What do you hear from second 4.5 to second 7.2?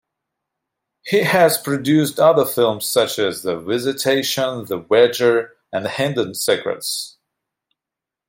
"The Wager", and "Hidden Secrets".